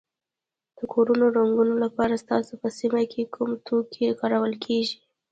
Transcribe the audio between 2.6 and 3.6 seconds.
په سیمه کې کوم